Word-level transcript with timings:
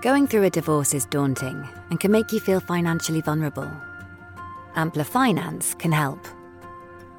Going 0.00 0.28
through 0.28 0.44
a 0.44 0.50
divorce 0.50 0.94
is 0.94 1.06
daunting 1.06 1.68
and 1.90 1.98
can 1.98 2.12
make 2.12 2.30
you 2.30 2.38
feel 2.38 2.60
financially 2.60 3.20
vulnerable. 3.20 3.68
Ampla 4.76 5.04
Finance 5.04 5.74
can 5.74 5.90
help. 5.90 6.24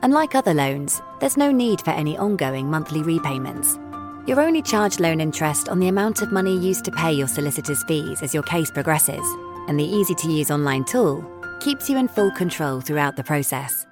Unlike 0.02 0.36
other 0.36 0.54
loans, 0.54 1.02
there's 1.20 1.36
no 1.36 1.52
need 1.52 1.82
for 1.82 1.90
any 1.92 2.18
ongoing 2.18 2.72
monthly 2.72 3.04
repayments. 3.04 3.78
You're 4.26 4.40
only 4.40 4.62
charged 4.62 5.02
loan 5.02 5.20
interest 5.20 5.68
on 5.68 5.80
the 5.80 5.90
amount 5.90 6.22
of 6.22 6.32
money 6.32 6.58
used 6.58 6.86
to 6.86 6.92
pay 6.92 7.12
your 7.12 7.28
solicitor's 7.28 7.84
fees 7.84 8.22
as 8.22 8.34
your 8.34 8.44
case 8.44 8.72
progresses, 8.72 9.26
and 9.68 9.78
the 9.78 9.84
easy 9.84 10.16
to 10.16 10.32
use 10.32 10.50
online 10.50 10.86
tool 10.86 11.30
keeps 11.60 11.90
you 11.90 11.98
in 11.98 12.08
full 12.08 12.32
control 12.32 12.80
throughout 12.80 13.18
the 13.18 13.24
process. 13.26 13.86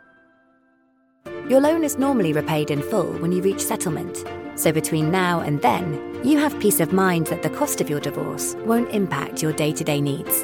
Your 1.49 1.59
loan 1.59 1.83
is 1.83 1.97
normally 1.97 2.31
repaid 2.31 2.71
in 2.71 2.81
full 2.81 3.11
when 3.17 3.33
you 3.33 3.41
reach 3.41 3.59
settlement, 3.59 4.23
so 4.57 4.71
between 4.71 5.11
now 5.11 5.41
and 5.41 5.61
then, 5.61 6.19
you 6.23 6.37
have 6.37 6.59
peace 6.59 6.79
of 6.79 6.91
mind 6.91 7.27
that 7.27 7.43
the 7.43 7.49
cost 7.49 7.79
of 7.79 7.89
your 7.89 7.99
divorce 7.99 8.55
won't 8.65 8.91
impact 8.91 9.41
your 9.41 9.53
day 9.53 9.71
to 9.71 9.83
day 9.83 10.01
needs. 10.01 10.43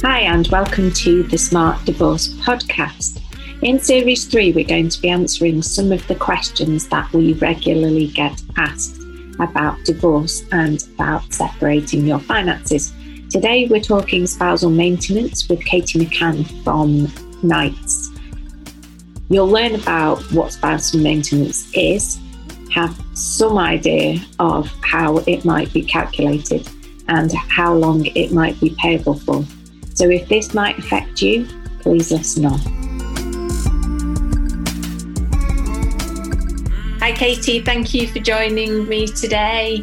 Hi, 0.10 0.22
and 0.22 0.48
welcome 0.48 0.90
to 0.94 1.24
the 1.24 1.38
Smart 1.38 1.84
Divorce 1.84 2.30
Podcast. 2.36 3.22
In 3.62 3.78
Series 3.78 4.24
3, 4.24 4.54
we're 4.54 4.64
going 4.64 4.88
to 4.88 5.02
be 5.02 5.10
answering 5.10 5.62
some 5.62 5.92
of 5.92 6.08
the 6.08 6.16
questions 6.16 6.88
that 6.88 7.12
we 7.12 7.34
regularly 7.34 8.08
get 8.08 8.42
asked 8.56 9.02
about 9.41 9.84
divorce 9.84 10.44
and 10.54 10.82
about 10.96 11.34
separating 11.34 12.08
your 12.08 12.20
finances. 12.20 12.94
Today, 13.30 13.68
we're 13.68 13.82
talking 13.82 14.26
spousal 14.26 14.70
maintenance 14.70 15.49
with 15.49 15.60
Katie 15.66 15.99
McCann 15.99 16.46
from 16.64 17.12
Knights. 17.44 18.10
You'll 19.27 19.49
learn 19.49 19.76
about 19.76 20.21
what 20.32 20.54
spousal 20.54 21.02
maintenance 21.02 21.70
is, 21.74 22.18
have 22.71 22.98
some 23.14 23.58
idea 23.58 24.21
of 24.40 24.71
how 24.86 25.18
it 25.27 25.44
might 25.44 25.74
be 25.74 25.82
calculated, 25.82 26.66
and 27.10 27.34
how 27.34 27.74
long 27.74 28.05
it 28.05 28.32
might 28.32 28.58
be 28.62 28.74
payable 28.80 29.20
for. 29.20 29.46
So, 29.98 30.07
if 30.12 30.29
this 30.29 30.53
might 30.53 30.77
affect 30.77 31.23
you, 31.23 31.48
please 31.79 32.12
listen 32.12 32.45
on. 32.45 32.59
Hi, 36.99 37.12
Katie. 37.13 37.62
Thank 37.62 37.95
you 37.95 38.05
for 38.07 38.20
joining 38.20 38.87
me 38.87 39.07
today. 39.07 39.81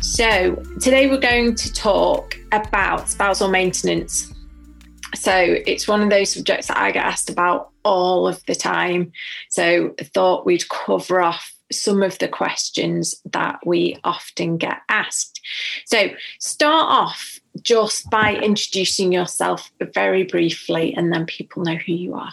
So, 0.00 0.56
today 0.80 1.08
we're 1.08 1.20
going 1.20 1.54
to 1.54 1.72
talk 1.72 2.36
about 2.50 3.08
spousal 3.08 3.46
maintenance. 3.46 4.34
So, 5.14 5.32
it's 5.32 5.86
one 5.86 6.02
of 6.02 6.10
those 6.10 6.30
subjects 6.34 6.66
that 6.66 6.78
I 6.78 6.90
get 6.90 7.04
asked 7.04 7.30
about 7.30 7.70
all 7.84 8.26
of 8.26 8.44
the 8.46 8.56
time. 8.56 9.12
So, 9.48 9.94
I 10.00 10.02
thought 10.02 10.44
we'd 10.44 10.68
cover 10.70 11.20
off 11.20 11.51
some 11.72 12.02
of 12.02 12.18
the 12.18 12.28
questions 12.28 13.14
that 13.32 13.58
we 13.64 13.96
often 14.04 14.56
get 14.56 14.78
asked. 14.88 15.40
So, 15.86 16.10
start 16.38 16.86
off 16.90 17.40
just 17.60 18.10
by 18.10 18.34
introducing 18.36 19.12
yourself 19.12 19.72
very 19.94 20.24
briefly, 20.24 20.94
and 20.94 21.12
then 21.12 21.26
people 21.26 21.62
know 21.62 21.76
who 21.76 21.92
you 21.92 22.14
are. 22.14 22.32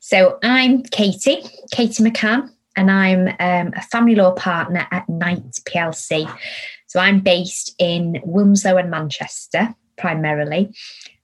So, 0.00 0.38
I'm 0.42 0.82
Katie, 0.82 1.42
Katie 1.70 2.02
McCann, 2.02 2.50
and 2.76 2.90
I'm 2.90 3.28
um, 3.28 3.72
a 3.76 3.82
family 3.82 4.14
law 4.14 4.32
partner 4.32 4.86
at 4.90 5.08
Knight 5.08 5.60
PLC. 5.68 6.32
So, 6.86 7.00
I'm 7.00 7.20
based 7.20 7.74
in 7.78 8.14
Wilmslow 8.26 8.80
and 8.80 8.90
Manchester 8.90 9.74
primarily, 9.96 10.72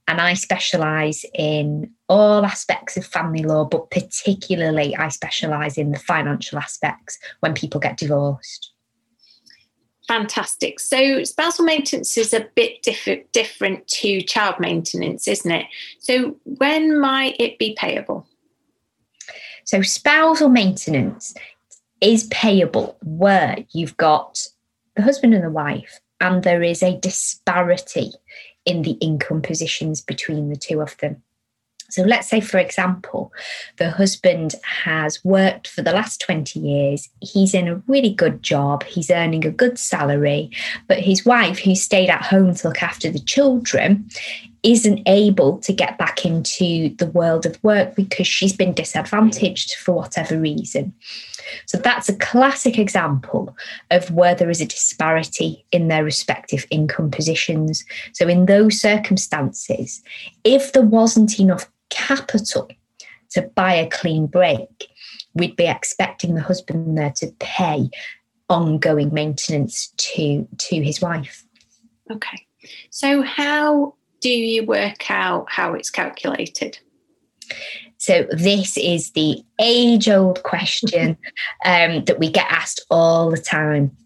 and 0.06 0.20
I 0.20 0.34
specialise 0.34 1.24
in 1.34 1.90
all 2.08 2.44
aspects 2.44 2.96
of 2.96 3.06
family 3.06 3.42
law, 3.42 3.64
but 3.64 3.90
particularly 3.90 4.94
I 4.96 5.08
specialise 5.08 5.78
in 5.78 5.92
the 5.92 5.98
financial 5.98 6.58
aspects 6.58 7.18
when 7.40 7.54
people 7.54 7.80
get 7.80 7.96
divorced. 7.96 8.72
Fantastic. 10.06 10.80
So, 10.80 11.24
spousal 11.24 11.64
maintenance 11.64 12.18
is 12.18 12.34
a 12.34 12.46
bit 12.54 12.82
diff- 12.82 13.24
different 13.32 13.88
to 13.88 14.20
child 14.20 14.60
maintenance, 14.60 15.26
isn't 15.26 15.50
it? 15.50 15.66
So, 15.98 16.36
when 16.44 17.00
might 17.00 17.36
it 17.40 17.58
be 17.58 17.74
payable? 17.78 18.26
So, 19.64 19.80
spousal 19.80 20.50
maintenance 20.50 21.34
is 22.02 22.24
payable 22.24 22.98
where 23.02 23.64
you've 23.72 23.96
got 23.96 24.46
the 24.94 25.02
husband 25.02 25.32
and 25.32 25.42
the 25.42 25.50
wife, 25.50 26.00
and 26.20 26.42
there 26.42 26.62
is 26.62 26.82
a 26.82 26.98
disparity 27.00 28.12
in 28.64 28.82
the 28.82 28.92
income 28.92 29.42
positions 29.42 30.00
between 30.00 30.48
the 30.48 30.56
two 30.56 30.80
of 30.80 30.96
them. 30.98 31.22
So 31.90 32.02
let's 32.02 32.28
say, 32.28 32.40
for 32.40 32.58
example, 32.58 33.32
the 33.76 33.90
husband 33.90 34.54
has 34.64 35.22
worked 35.24 35.68
for 35.68 35.82
the 35.82 35.92
last 35.92 36.20
20 36.20 36.58
years. 36.58 37.08
He's 37.20 37.54
in 37.54 37.68
a 37.68 37.82
really 37.86 38.12
good 38.12 38.42
job. 38.42 38.82
He's 38.84 39.10
earning 39.10 39.46
a 39.46 39.50
good 39.50 39.78
salary. 39.78 40.50
But 40.88 41.00
his 41.00 41.24
wife, 41.24 41.58
who 41.60 41.74
stayed 41.74 42.08
at 42.08 42.24
home 42.24 42.54
to 42.54 42.68
look 42.68 42.82
after 42.82 43.10
the 43.10 43.20
children, 43.20 44.08
isn't 44.64 45.02
able 45.06 45.58
to 45.58 45.72
get 45.72 45.98
back 45.98 46.24
into 46.24 46.88
the 46.96 47.06
world 47.06 47.44
of 47.44 47.62
work 47.62 47.94
because 47.94 48.26
she's 48.26 48.56
been 48.56 48.72
disadvantaged 48.72 49.74
for 49.74 49.92
whatever 49.92 50.40
reason. 50.40 50.94
So 51.66 51.78
that's 51.78 52.08
a 52.08 52.16
classic 52.16 52.78
example 52.78 53.56
of 53.90 54.10
where 54.10 54.34
there 54.34 54.50
is 54.50 54.60
a 54.60 54.66
disparity 54.66 55.64
in 55.72 55.88
their 55.88 56.04
respective 56.04 56.66
income 56.70 57.10
positions. 57.10 57.84
So, 58.12 58.28
in 58.28 58.46
those 58.46 58.80
circumstances, 58.80 60.02
if 60.44 60.72
there 60.72 60.82
wasn't 60.82 61.38
enough 61.38 61.70
capital 61.90 62.68
to 63.30 63.42
buy 63.54 63.74
a 63.74 63.88
clean 63.88 64.26
break, 64.26 64.88
we'd 65.34 65.56
be 65.56 65.66
expecting 65.66 66.34
the 66.34 66.42
husband 66.42 66.96
there 66.96 67.12
to 67.16 67.32
pay 67.38 67.90
ongoing 68.48 69.12
maintenance 69.12 69.92
to 69.96 70.46
to 70.58 70.82
his 70.82 71.00
wife. 71.00 71.44
Okay. 72.10 72.46
So 72.90 73.22
how 73.22 73.94
do 74.20 74.30
you 74.30 74.64
work 74.64 75.10
out 75.10 75.46
how 75.50 75.74
it's 75.74 75.90
calculated? 75.90 76.78
So 78.04 78.26
this 78.30 78.76
is 78.76 79.12
the 79.12 79.42
age-old 79.58 80.42
question 80.42 81.16
um, 81.64 82.04
that 82.04 82.18
we 82.18 82.30
get 82.30 82.44
asked 82.50 82.84
all 82.90 83.30
the 83.30 83.38
time. 83.38 83.96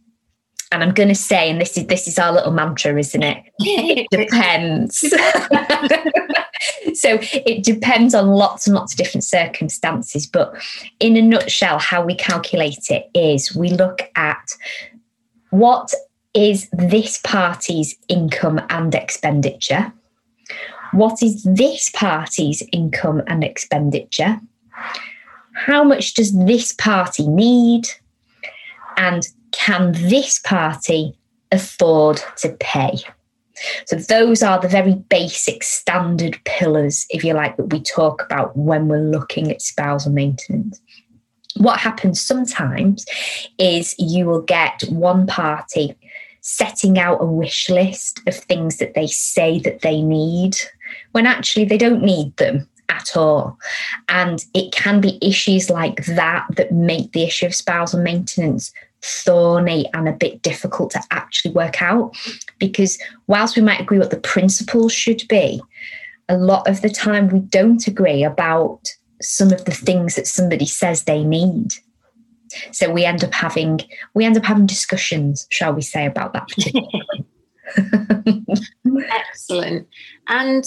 And 0.70 0.84
I'm 0.84 0.94
going 0.94 1.08
to 1.08 1.16
say, 1.16 1.50
and 1.50 1.60
this 1.60 1.76
is 1.76 1.88
this 1.88 2.06
is 2.06 2.16
our 2.16 2.32
little 2.32 2.52
mantra, 2.52 2.96
isn't 2.96 3.22
it? 3.24 3.42
It 3.58 4.06
depends. 4.12 5.00
so 6.94 7.18
it 7.20 7.64
depends 7.64 8.14
on 8.14 8.28
lots 8.28 8.68
and 8.68 8.76
lots 8.76 8.92
of 8.92 8.98
different 8.98 9.24
circumstances. 9.24 10.28
But 10.28 10.54
in 11.00 11.16
a 11.16 11.22
nutshell, 11.22 11.80
how 11.80 12.04
we 12.04 12.14
calculate 12.14 12.90
it 12.90 13.10
is 13.14 13.56
we 13.56 13.70
look 13.70 14.02
at 14.14 14.52
what 15.50 15.92
is 16.34 16.68
this 16.70 17.18
party's 17.24 17.96
income 18.06 18.60
and 18.70 18.94
expenditure? 18.94 19.92
What 20.92 21.22
is 21.22 21.42
this 21.42 21.90
party's 21.90 22.62
income 22.72 23.22
and 23.26 23.44
expenditure? 23.44 24.40
How 25.54 25.84
much 25.84 26.14
does 26.14 26.36
this 26.46 26.72
party 26.72 27.26
need? 27.26 27.88
And 28.96 29.26
can 29.52 29.92
this 29.92 30.38
party 30.38 31.18
afford 31.52 32.22
to 32.38 32.56
pay? 32.60 32.98
So, 33.86 33.96
those 33.96 34.42
are 34.42 34.60
the 34.60 34.68
very 34.68 34.94
basic 34.94 35.64
standard 35.64 36.38
pillars, 36.44 37.06
if 37.10 37.24
you 37.24 37.34
like, 37.34 37.56
that 37.56 37.72
we 37.72 37.82
talk 37.82 38.22
about 38.22 38.56
when 38.56 38.86
we're 38.86 38.98
looking 38.98 39.50
at 39.50 39.60
spousal 39.60 40.12
maintenance. 40.12 40.80
What 41.56 41.80
happens 41.80 42.20
sometimes 42.20 43.04
is 43.58 43.96
you 43.98 44.26
will 44.26 44.42
get 44.42 44.82
one 44.90 45.26
party 45.26 45.96
setting 46.40 46.98
out 46.98 47.20
a 47.20 47.26
wish 47.26 47.68
list 47.68 48.20
of 48.26 48.34
things 48.34 48.76
that 48.78 48.94
they 48.94 49.06
say 49.06 49.58
that 49.60 49.80
they 49.80 50.00
need 50.00 50.56
when 51.18 51.26
actually 51.26 51.64
they 51.64 51.76
don't 51.76 52.00
need 52.00 52.36
them 52.36 52.68
at 52.90 53.16
all. 53.16 53.58
And 54.08 54.44
it 54.54 54.70
can 54.70 55.00
be 55.00 55.18
issues 55.20 55.68
like 55.68 56.04
that 56.06 56.46
that 56.54 56.70
make 56.70 57.10
the 57.10 57.24
issue 57.24 57.46
of 57.46 57.56
spousal 57.56 58.00
maintenance 58.00 58.72
thorny 59.02 59.90
and 59.94 60.08
a 60.08 60.12
bit 60.12 60.42
difficult 60.42 60.92
to 60.92 61.02
actually 61.10 61.50
work 61.54 61.82
out. 61.82 62.14
Because 62.60 63.00
whilst 63.26 63.56
we 63.56 63.62
might 63.62 63.80
agree 63.80 63.98
what 63.98 64.12
the 64.12 64.20
principles 64.20 64.92
should 64.92 65.26
be 65.26 65.60
a 66.28 66.36
lot 66.36 66.68
of 66.68 66.82
the 66.82 66.90
time 66.90 67.26
we 67.28 67.40
don't 67.40 67.88
agree 67.88 68.22
about 68.22 68.88
some 69.20 69.52
of 69.52 69.64
the 69.64 69.72
things 69.72 70.14
that 70.14 70.28
somebody 70.28 70.66
says 70.66 71.02
they 71.02 71.24
need. 71.24 71.72
So 72.70 72.92
we 72.92 73.04
end 73.04 73.24
up 73.24 73.34
having 73.34 73.80
we 74.14 74.24
end 74.24 74.36
up 74.36 74.44
having 74.44 74.66
discussions 74.66 75.48
shall 75.50 75.72
we 75.72 75.82
say 75.82 76.06
about 76.06 76.32
that 76.34 76.46
particularly 76.46 77.26
excellent. 79.10 79.88
And 80.28 80.64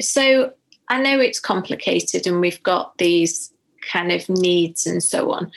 so 0.00 0.52
i 0.88 1.00
know 1.00 1.20
it's 1.20 1.40
complicated 1.40 2.26
and 2.26 2.40
we've 2.40 2.62
got 2.62 2.96
these 2.98 3.52
kind 3.80 4.12
of 4.12 4.28
needs 4.28 4.86
and 4.86 5.02
so 5.02 5.32
on. 5.32 5.50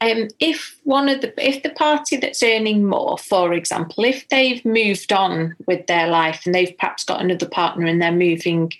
Um, 0.00 0.28
if 0.40 0.78
one 0.84 1.08
of 1.08 1.22
the 1.22 1.32
if 1.42 1.62
the 1.62 1.70
party 1.70 2.16
that's 2.16 2.42
earning 2.42 2.84
more, 2.84 3.16
for 3.16 3.54
example, 3.54 4.04
if 4.04 4.28
they've 4.28 4.62
moved 4.64 5.12
on 5.12 5.56
with 5.66 5.86
their 5.86 6.08
life 6.08 6.42
and 6.44 6.54
they've 6.54 6.76
perhaps 6.76 7.04
got 7.04 7.22
another 7.22 7.48
partner 7.48 7.86
and 7.86 8.00
they're 8.00 8.12
moving 8.12 8.72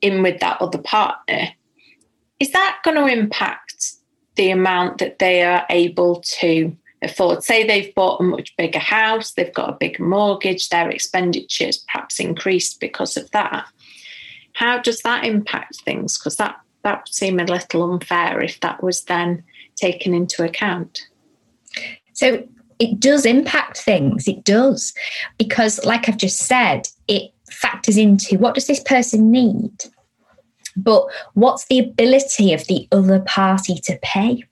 in 0.00 0.22
with 0.22 0.40
that 0.40 0.60
other 0.62 0.78
partner, 0.78 1.48
is 2.40 2.52
that 2.52 2.80
going 2.84 2.96
to 2.96 3.06
impact 3.06 3.92
the 4.36 4.50
amount 4.50 4.98
that 4.98 5.18
they 5.18 5.42
are 5.42 5.66
able 5.68 6.22
to 6.22 6.74
afford? 7.02 7.44
Say 7.44 7.66
they've 7.66 7.94
bought 7.94 8.20
a 8.20 8.24
much 8.24 8.56
bigger 8.56 8.78
house, 8.78 9.32
they've 9.32 9.52
got 9.52 9.68
a 9.68 9.76
bigger 9.76 10.02
mortgage, 10.02 10.70
their 10.70 10.88
expenditures 10.88 11.84
perhaps 11.86 12.18
increased 12.18 12.80
because 12.80 13.18
of 13.18 13.30
that. 13.32 13.66
How 14.54 14.78
does 14.78 15.00
that 15.02 15.24
impact 15.24 15.82
things? 15.84 16.18
Because 16.18 16.36
that 16.36 16.56
that 16.82 17.02
would 17.02 17.14
seem 17.14 17.38
a 17.38 17.44
little 17.44 17.92
unfair 17.92 18.40
if 18.40 18.60
that 18.60 18.82
was 18.82 19.04
then 19.04 19.44
taken 19.76 20.14
into 20.14 20.44
account. 20.44 21.06
So 22.12 22.46
it 22.78 22.98
does 22.98 23.24
impact 23.24 23.78
things. 23.78 24.26
It 24.26 24.44
does. 24.44 24.92
Because, 25.38 25.84
like 25.84 26.08
I've 26.08 26.16
just 26.16 26.40
said, 26.40 26.88
it 27.06 27.32
factors 27.50 27.96
into 27.96 28.38
what 28.38 28.54
does 28.54 28.66
this 28.66 28.80
person 28.80 29.30
need? 29.30 29.84
But 30.76 31.06
what's 31.34 31.66
the 31.66 31.78
ability 31.78 32.52
of 32.52 32.66
the 32.66 32.88
other 32.92 33.20
party 33.20 33.76
to 33.84 33.98
pay? 34.02 34.44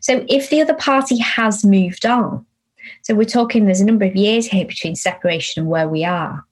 So 0.00 0.24
if 0.28 0.48
the 0.48 0.62
other 0.62 0.74
party 0.74 1.18
has 1.18 1.64
moved 1.64 2.06
on, 2.06 2.46
so 3.02 3.14
we're 3.14 3.24
talking 3.24 3.66
there's 3.66 3.80
a 3.80 3.84
number 3.84 4.06
of 4.06 4.16
years 4.16 4.46
here 4.46 4.64
between 4.64 4.96
separation 4.96 5.62
and 5.62 5.70
where 5.70 5.88
we 5.88 6.04
are, 6.04 6.44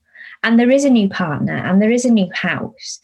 and 0.43 0.59
there 0.59 0.71
is 0.71 0.85
a 0.85 0.89
new 0.89 1.09
partner 1.09 1.55
and 1.55 1.81
there 1.81 1.91
is 1.91 2.05
a 2.05 2.11
new 2.11 2.29
house, 2.33 2.99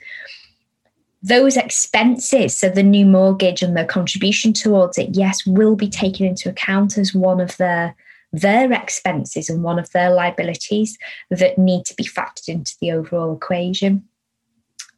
those 1.22 1.58
expenses, 1.58 2.56
so 2.56 2.70
the 2.70 2.84
new 2.84 3.06
mortgage 3.06 3.64
and 3.64 3.76
the 3.76 3.84
contribution 3.84 4.54
towards 4.54 4.98
it, 4.98 5.16
yes, 5.16 5.46
will 5.46 5.76
be 5.76 5.90
taken 5.90 6.26
into 6.26 6.50
account 6.50 6.98
as 6.98 7.14
one 7.16 7.40
of 7.40 7.58
their 7.58 7.96
their 8.32 8.72
expenses 8.74 9.50
and 9.50 9.64
one 9.64 9.80
of 9.80 9.90
their 9.92 10.10
liabilities 10.10 10.98
that 11.30 11.58
need 11.58 11.86
to 11.86 11.96
be 11.96 12.04
factored 12.04 12.50
into 12.50 12.76
the 12.82 12.92
overall 12.92 13.34
equation. 13.34 14.04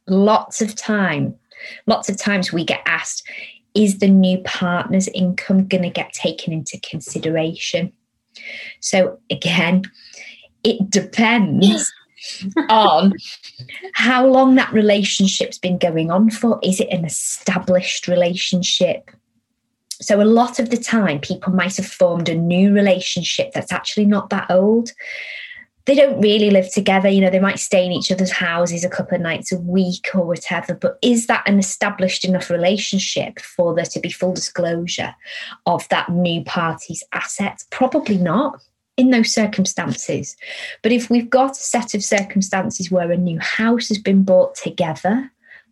Lots 0.08 0.60
of 0.60 0.74
time, 0.74 1.36
lots 1.86 2.08
of 2.08 2.16
times 2.16 2.52
we 2.52 2.64
get 2.64 2.82
asked, 2.84 3.22
is 3.74 4.00
the 4.00 4.08
new 4.08 4.38
partner's 4.38 5.06
income 5.08 5.68
going 5.68 5.84
to 5.84 5.90
get 5.90 6.12
taken 6.12 6.52
into 6.52 6.80
consideration? 6.80 7.92
So 8.80 9.20
again, 9.30 9.84
it 10.64 10.90
depends 10.90 11.92
on 12.68 13.12
how 13.94 14.26
long 14.26 14.54
that 14.54 14.72
relationship's 14.72 15.58
been 15.58 15.78
going 15.78 16.10
on 16.10 16.30
for. 16.30 16.58
Is 16.62 16.80
it 16.80 16.88
an 16.90 17.04
established 17.04 18.08
relationship? 18.08 19.10
So, 20.00 20.20
a 20.20 20.22
lot 20.22 20.58
of 20.58 20.70
the 20.70 20.76
time, 20.76 21.20
people 21.20 21.52
might 21.52 21.76
have 21.76 21.86
formed 21.86 22.28
a 22.28 22.34
new 22.34 22.72
relationship 22.72 23.52
that's 23.52 23.72
actually 23.72 24.06
not 24.06 24.30
that 24.30 24.50
old. 24.50 24.92
They 25.86 25.94
don't 25.94 26.20
really 26.20 26.50
live 26.50 26.70
together, 26.70 27.08
you 27.08 27.22
know, 27.22 27.30
they 27.30 27.40
might 27.40 27.58
stay 27.58 27.86
in 27.86 27.92
each 27.92 28.12
other's 28.12 28.30
houses 28.30 28.84
a 28.84 28.90
couple 28.90 29.16
of 29.16 29.22
nights 29.22 29.52
a 29.52 29.58
week 29.58 30.06
or 30.14 30.26
whatever. 30.26 30.74
But 30.74 30.98
is 31.00 31.28
that 31.28 31.48
an 31.48 31.58
established 31.58 32.26
enough 32.26 32.50
relationship 32.50 33.40
for 33.40 33.74
there 33.74 33.86
to 33.86 33.98
be 33.98 34.10
full 34.10 34.34
disclosure 34.34 35.14
of 35.64 35.88
that 35.88 36.10
new 36.10 36.44
party's 36.44 37.02
assets? 37.14 37.66
Probably 37.70 38.18
not 38.18 38.60
in 38.98 39.10
those 39.10 39.32
circumstances. 39.32 40.36
But 40.82 40.92
if 40.92 41.08
we've 41.08 41.30
got 41.30 41.52
a 41.52 41.54
set 41.54 41.94
of 41.94 42.04
circumstances 42.04 42.90
where 42.90 43.10
a 43.10 43.16
new 43.16 43.38
house 43.38 43.88
has 43.88 43.98
been 43.98 44.24
bought 44.24 44.56
together, 44.56 45.30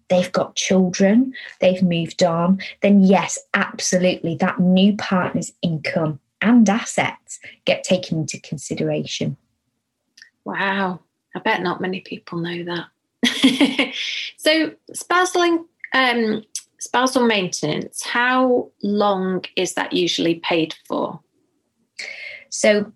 they've 0.09 0.31
got 0.31 0.55
children, 0.55 1.35
they've 1.61 1.83
moved 1.83 2.23
on, 2.23 2.61
then 2.81 3.03
yes, 3.03 3.37
absolutely, 3.53 4.37
that 4.37 4.61
new 4.61 4.97
partner's 4.97 5.53
income 5.61 6.21
and 6.41 6.69
assets 6.69 7.41
get 7.65 7.83
taken 7.83 8.21
into 8.21 8.41
consideration. 8.41 9.37
Wow, 10.45 11.01
I 11.35 11.41
bet 11.41 11.63
not 11.63 11.81
many 11.81 12.01
people 12.01 12.39
know 12.39 12.65
that. 12.65 13.93
so, 14.37 14.73
spousal, 14.93 15.67
um, 15.93 16.45
spousal 16.79 17.27
maintenance, 17.27 18.05
how 18.05 18.71
long 18.85 19.45
is 19.57 19.75
that 19.75 19.93
usually 19.93 20.37
paid 20.37 20.77
for? 20.87 21.19
So, 22.51 22.93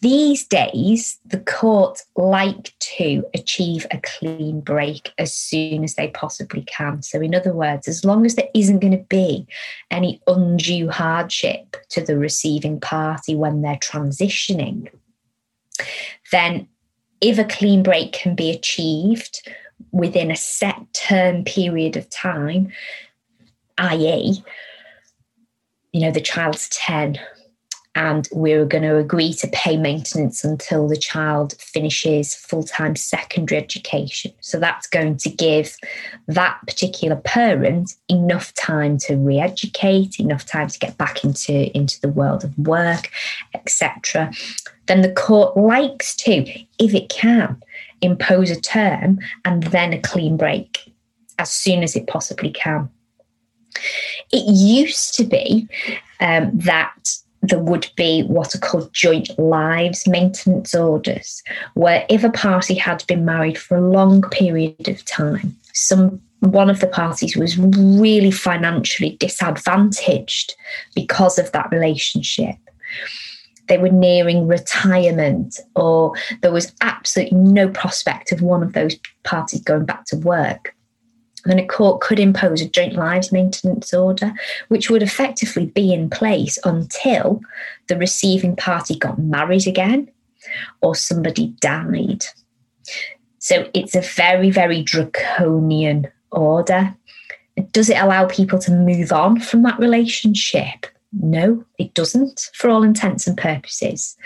these 0.00 0.46
days, 0.46 1.18
the 1.26 1.40
court 1.40 2.02
like 2.16 2.72
to 2.78 3.24
achieve 3.34 3.86
a 3.90 4.00
clean 4.02 4.60
break 4.60 5.12
as 5.18 5.34
soon 5.34 5.82
as 5.82 5.94
they 5.94 6.08
possibly 6.08 6.62
can. 6.62 7.02
So, 7.02 7.20
in 7.20 7.34
other 7.34 7.52
words, 7.52 7.88
as 7.88 8.04
long 8.04 8.24
as 8.24 8.34
there 8.34 8.48
isn't 8.54 8.78
going 8.78 8.96
to 8.96 9.04
be 9.04 9.46
any 9.90 10.20
undue 10.26 10.88
hardship 10.88 11.76
to 11.90 12.00
the 12.00 12.16
receiving 12.16 12.78
party 12.80 13.34
when 13.34 13.62
they're 13.62 13.76
transitioning, 13.76 14.88
then 16.30 16.68
if 17.20 17.38
a 17.38 17.44
clean 17.44 17.82
break 17.82 18.12
can 18.12 18.34
be 18.34 18.50
achieved 18.50 19.48
within 19.90 20.30
a 20.30 20.36
set 20.36 20.92
term 20.92 21.44
period 21.44 21.96
of 21.96 22.08
time, 22.10 22.72
i.e., 23.78 24.42
you 25.92 26.00
know, 26.00 26.10
the 26.10 26.20
child's 26.20 26.68
10 26.68 27.18
and 27.94 28.28
we're 28.32 28.64
going 28.64 28.82
to 28.82 28.96
agree 28.96 29.32
to 29.32 29.48
pay 29.48 29.76
maintenance 29.76 30.44
until 30.44 30.86
the 30.86 30.96
child 30.96 31.54
finishes 31.58 32.34
full 32.34 32.62
time 32.62 32.94
secondary 32.94 33.60
education. 33.60 34.32
So 34.40 34.60
that's 34.60 34.86
going 34.86 35.16
to 35.18 35.30
give 35.30 35.76
that 36.26 36.58
particular 36.66 37.16
parent 37.16 37.94
enough 38.08 38.54
time 38.54 38.98
to 38.98 39.16
re 39.16 39.40
educate, 39.40 40.20
enough 40.20 40.46
time 40.46 40.68
to 40.68 40.78
get 40.78 40.96
back 40.98 41.24
into, 41.24 41.76
into 41.76 42.00
the 42.00 42.08
world 42.08 42.44
of 42.44 42.56
work, 42.58 43.10
etc. 43.54 44.32
Then 44.86 45.02
the 45.02 45.12
court 45.12 45.56
likes 45.56 46.14
to, 46.16 46.44
if 46.78 46.94
it 46.94 47.08
can, 47.08 47.60
impose 48.00 48.50
a 48.50 48.60
term 48.60 49.18
and 49.44 49.64
then 49.64 49.92
a 49.92 50.00
clean 50.00 50.36
break 50.36 50.92
as 51.38 51.50
soon 51.50 51.82
as 51.82 51.96
it 51.96 52.06
possibly 52.06 52.50
can. 52.50 52.88
It 54.32 54.44
used 54.46 55.14
to 55.14 55.24
be 55.24 55.68
um, 56.20 56.50
that 56.54 56.94
there 57.48 57.58
would 57.58 57.90
be 57.96 58.22
what 58.22 58.54
are 58.54 58.58
called 58.58 58.92
joint 58.92 59.36
lives 59.38 60.06
maintenance 60.06 60.74
orders, 60.74 61.42
where 61.74 62.06
if 62.08 62.24
a 62.24 62.30
party 62.30 62.74
had 62.74 63.04
been 63.06 63.24
married 63.24 63.58
for 63.58 63.76
a 63.76 63.90
long 63.90 64.22
period 64.22 64.88
of 64.88 65.04
time, 65.04 65.56
some 65.72 66.20
one 66.40 66.70
of 66.70 66.80
the 66.80 66.86
parties 66.86 67.36
was 67.36 67.58
really 67.58 68.30
financially 68.30 69.16
disadvantaged 69.18 70.54
because 70.94 71.38
of 71.38 71.50
that 71.52 71.70
relationship. 71.72 72.54
They 73.66 73.78
were 73.78 73.90
nearing 73.90 74.46
retirement, 74.46 75.58
or 75.74 76.14
there 76.40 76.52
was 76.52 76.72
absolutely 76.80 77.38
no 77.38 77.68
prospect 77.68 78.32
of 78.32 78.40
one 78.40 78.62
of 78.62 78.72
those 78.72 78.96
parties 79.24 79.60
going 79.60 79.84
back 79.84 80.04
to 80.06 80.16
work 80.16 80.74
then 81.44 81.58
a 81.58 81.66
court 81.66 82.00
could 82.00 82.18
impose 82.18 82.60
a 82.60 82.68
joint 82.68 82.94
lives 82.94 83.32
maintenance 83.32 83.92
order, 83.94 84.32
which 84.68 84.90
would 84.90 85.02
effectively 85.02 85.66
be 85.66 85.92
in 85.92 86.10
place 86.10 86.58
until 86.64 87.40
the 87.88 87.96
receiving 87.96 88.56
party 88.56 88.98
got 88.98 89.18
married 89.18 89.66
again 89.66 90.10
or 90.80 90.94
somebody 90.94 91.48
died. 91.60 92.24
So 93.38 93.68
it's 93.74 93.94
a 93.94 94.00
very, 94.00 94.50
very 94.50 94.82
draconian 94.82 96.08
order. 96.30 96.94
Does 97.72 97.88
it 97.90 97.98
allow 97.98 98.26
people 98.26 98.58
to 98.60 98.72
move 98.72 99.12
on 99.12 99.40
from 99.40 99.62
that 99.62 99.78
relationship? 99.78 100.86
No, 101.12 101.64
it 101.78 101.94
doesn't, 101.94 102.50
for 102.54 102.68
all 102.68 102.82
intents 102.82 103.26
and 103.26 103.36
purposes. 103.36 104.16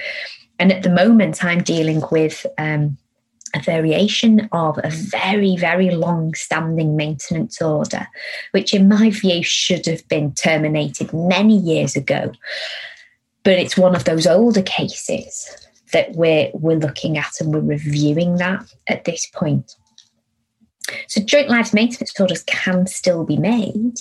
And 0.59 0.73
at 0.73 0.83
the 0.83 0.91
moment, 0.91 1.45
I'm 1.45 1.63
dealing 1.63 2.03
with 2.11 2.47
um, 2.59 2.97
a 3.55 3.61
variation 3.61 4.49
of 4.53 4.79
a 4.79 4.89
mm. 4.89 5.11
very, 5.11 5.57
very 5.57 5.91
long 5.91 6.35
standing 6.35 6.97
maintenance 6.97 7.61
order, 7.61 8.07
which, 8.53 8.73
in 8.75 8.89
my 8.89 9.11
view, 9.11 9.43
should 9.43 9.87
have 9.87 10.07
been 10.09 10.33
terminated 10.33 11.13
many 11.13 11.57
years 11.57 11.97
ago. 11.97 12.33
But 13.45 13.59
it's 13.59 13.77
one 13.77 13.95
of 13.95 14.05
those 14.05 14.27
older 14.27 14.63
cases 14.63 15.69
that 15.93 16.13
we're, 16.13 16.51
we're 16.55 16.79
looking 16.79 17.19
at 17.19 17.41
and 17.41 17.53
we're 17.53 17.61
reviewing 17.61 18.37
that 18.37 18.65
at 18.87 19.05
this 19.05 19.27
point. 19.27 19.75
So, 21.07 21.21
joint 21.21 21.49
lives 21.49 21.73
maintenance 21.73 22.19
orders 22.19 22.43
can 22.45 22.87
still 22.87 23.25
be 23.25 23.37
made, 23.37 23.95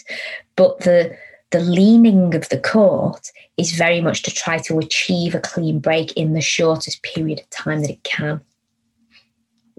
but 0.55 0.79
the 0.81 1.15
the 1.51 1.59
leaning 1.59 2.33
of 2.33 2.47
the 2.47 2.57
court 2.57 3.29
is 3.57 3.73
very 3.73 3.99
much 3.99 4.23
to 4.23 4.31
try 4.31 4.57
to 4.57 4.79
achieve 4.79 5.35
a 5.35 5.39
clean 5.39 5.79
break 5.79 6.13
in 6.13 6.33
the 6.33 6.39
shortest 6.39 7.03
period 7.03 7.41
of 7.41 7.49
time 7.49 7.81
that 7.81 7.89
it 7.89 8.03
can 8.03 8.39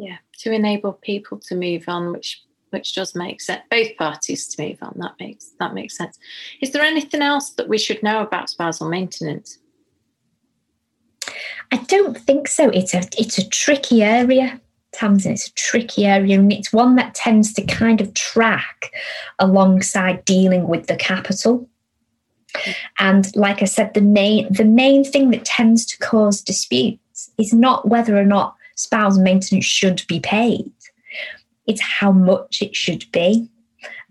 yeah 0.03 0.17
to 0.39 0.53
enable 0.53 0.93
people 0.93 1.39
to 1.39 1.55
move 1.55 1.85
on 1.87 2.13
which 2.13 2.43
which 2.71 2.95
does 2.95 3.15
make 3.15 3.41
sense 3.41 3.63
both 3.71 3.97
parties 3.97 4.49
to 4.49 4.63
move 4.63 4.79
on 4.83 4.95
that 4.99 5.15
makes 5.21 5.53
that 5.61 5.75
makes 5.75 5.97
sense. 5.97 6.19
Is 6.61 6.73
there 6.73 6.83
anything 6.83 7.23
else 7.23 7.51
that 7.51 7.69
we 7.69 7.79
should 7.79 8.03
know 8.03 8.23
about 8.23 8.51
spousal 8.51 8.89
maintenance? 8.89 9.59
I 11.71 11.77
don't 11.77 12.19
think 12.19 12.49
so. 12.49 12.69
It's 12.71 12.95
a 12.95 13.03
it's 13.19 13.39
a 13.39 13.49
tricky 13.49 14.03
area 14.03 14.61
Tamsin, 14.93 15.33
it's 15.33 15.49
a 15.49 15.55
tricky 15.55 16.05
area 16.05 16.39
and 16.39 16.53
it's 16.53 16.73
one 16.73 16.97
that 16.97 17.15
tends 17.15 17.53
to 17.55 17.63
kind 17.63 18.01
of 18.01 18.13
track 18.15 18.93
alongside 19.39 20.25
dealing 20.25 20.69
with 20.69 20.87
the 20.87 20.97
capital. 20.97 21.69
And 22.99 23.35
like 23.35 23.63
I 23.63 23.65
said, 23.65 23.95
the 23.95 24.03
main 24.03 24.53
the 24.53 24.65
main 24.65 25.05
thing 25.05 25.31
that 25.31 25.47
tends 25.47 25.87
to 25.87 25.99
cause 25.99 26.43
disputes 26.43 27.31
is 27.39 27.53
not 27.55 27.89
whether 27.89 28.17
or 28.19 28.27
not 28.27 28.55
spousal 28.83 29.23
maintenance 29.23 29.65
should 29.65 30.03
be 30.09 30.21
paid. 30.21 30.73
It's 31.67 31.81
how 31.81 32.13
much 32.13 32.63
it 32.63 32.75
should 32.75 33.11
be 33.13 33.49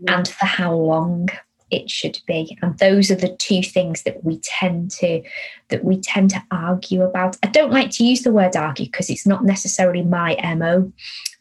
and 0.07 0.27
for 0.27 0.45
how 0.45 0.73
long 0.73 1.29
it 1.69 1.89
should 1.89 2.19
be. 2.25 2.57
And 2.61 2.77
those 2.79 3.11
are 3.11 3.15
the 3.15 3.35
two 3.37 3.61
things 3.61 4.03
that 4.03 4.23
we 4.23 4.39
tend 4.39 4.91
to 4.91 5.23
that 5.69 5.83
we 5.83 5.99
tend 5.99 6.31
to 6.31 6.43
argue 6.51 7.03
about. 7.03 7.37
I 7.43 7.47
don't 7.47 7.71
like 7.71 7.91
to 7.91 8.03
use 8.03 8.23
the 8.23 8.31
word 8.31 8.55
argue 8.55 8.85
because 8.85 9.09
it's 9.09 9.27
not 9.27 9.45
necessarily 9.45 10.01
my 10.01 10.35
mo 10.55 10.91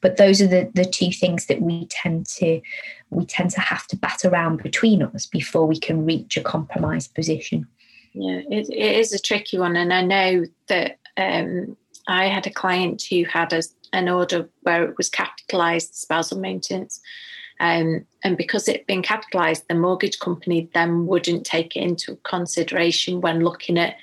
but 0.01 0.17
those 0.17 0.41
are 0.41 0.47
the 0.47 0.71
the 0.75 0.85
two 0.85 1.11
things 1.11 1.47
that 1.47 1.61
we 1.61 1.87
tend 1.87 2.27
to 2.27 2.61
we 3.11 3.25
tend 3.25 3.51
to 3.51 3.61
have 3.61 3.87
to 3.89 3.97
bat 3.97 4.25
around 4.25 4.63
between 4.63 5.03
us 5.03 5.27
before 5.27 5.67
we 5.67 5.79
can 5.79 6.05
reach 6.05 6.37
a 6.37 6.43
compromise 6.43 7.09
position. 7.09 7.67
Yeah 8.13 8.43
it, 8.51 8.69
it 8.71 8.97
is 8.97 9.13
a 9.13 9.19
tricky 9.19 9.59
one 9.59 9.77
and 9.77 9.93
i 9.93 10.03
know 10.03 10.45
that 10.69 10.99
um, 11.17 11.77
i 12.11 12.27
had 12.27 12.47
a 12.47 12.51
client 12.51 13.03
who 13.11 13.25
had 13.25 13.53
a, 13.53 13.63
an 13.93 14.09
order 14.09 14.49
where 14.63 14.85
it 14.85 14.97
was 14.97 15.09
capitalized 15.09 15.95
spousal 15.95 16.39
maintenance 16.39 17.01
um, 17.61 18.07
and 18.25 18.39
because 18.39 18.69
it 18.69 18.79
had 18.79 18.87
been 18.87 19.03
capitalised, 19.03 19.69
the 19.69 19.75
mortgage 19.75 20.19
company 20.19 20.71
then 20.73 21.07
wouldn't 21.07 21.45
take 21.45 21.77
it 21.77 21.81
into 21.81 22.17
consideration 22.25 23.21
when 23.21 23.45
looking 23.45 23.79
at 23.79 23.97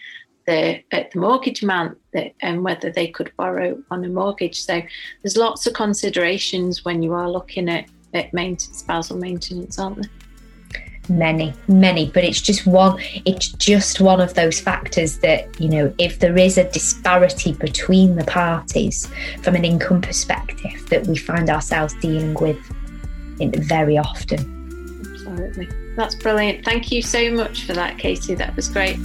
the 0.46 0.82
at 0.94 1.12
the 1.12 1.20
mortgage 1.20 1.64
amount 1.64 1.98
that, 2.14 2.34
and 2.42 2.64
whether 2.64 2.92
they 2.92 3.08
could 3.08 3.32
borrow 3.36 3.82
on 3.90 4.06
a 4.06 4.10
mortgage. 4.10 4.62
So 4.62 4.82
there's 5.22 5.36
lots 5.36 5.66
of 5.66 5.74
considerations 5.74 6.86
when 6.86 7.02
you 7.02 7.14
are 7.14 7.30
looking 7.30 7.68
at, 7.68 7.90
at 8.14 8.32
maintenance, 8.32 8.80
spousal 8.80 9.18
maintenance, 9.18 9.80
aren't 9.80 10.04
there? 10.04 10.12
Many 11.10 11.54
many 11.68 12.10
but 12.14 12.24
it's 12.24 12.42
just 12.42 12.66
one 12.66 13.00
it's 13.26 13.50
just 13.50 14.02
one 14.02 14.20
of 14.20 14.34
those 14.34 14.60
factors 14.60 15.20
that 15.20 15.60
you 15.60 15.70
know 15.70 15.94
if 15.98 16.20
there 16.20 16.38
is 16.38 16.58
a 16.58 16.70
disparity 16.72 17.54
between 17.54 18.16
the 18.16 18.24
parties 18.26 19.10
from 19.42 19.56
an 19.56 19.64
income 19.64 20.02
perspective 20.02 20.88
that 20.90 21.06
we 21.08 21.16
find 21.16 21.50
ourselves 21.50 21.94
dealing 22.02 22.34
with 22.36 22.58
very 23.46 23.98
often. 23.98 24.40
Absolutely. 25.14 25.70
That's 25.96 26.16
brilliant. 26.16 26.66
Thank 26.66 26.92
you 26.92 27.02
so 27.02 27.32
much 27.32 27.64
for 27.64 27.74
that, 27.74 27.98
Katie. 27.98 28.36
That 28.36 28.56
was 28.56 28.68
great. 28.70 28.98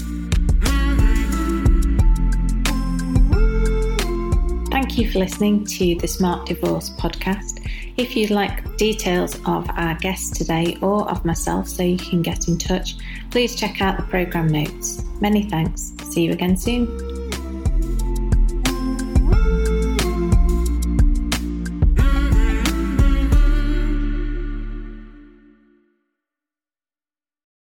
Thank 4.71 4.99
you 4.99 5.11
for 5.11 5.19
listening 5.19 5.65
to 5.67 5.97
the 5.97 6.09
Smart 6.09 6.47
Divorce 6.47 6.91
podcast. 6.91 7.62
If 7.97 8.17
you'd 8.17 8.31
like 8.31 8.77
details 8.77 9.37
of 9.47 9.69
our 9.71 9.95
guest 9.97 10.35
today 10.35 10.79
or 10.81 11.09
of 11.11 11.25
myself 11.25 11.69
so 11.69 11.83
you 11.83 11.99
can 11.99 12.23
get 12.23 12.49
in 12.49 12.57
touch, 12.57 12.97
please 13.31 13.55
check 13.55 13.83
out 13.83 13.99
the 13.99 14.03
programme 14.05 14.49
notes. 14.49 15.05
Many 15.21 15.43
thanks. 15.49 15.93
See 16.11 16.23
you 16.23 16.33
again 16.33 16.57
soon. 16.57 17.12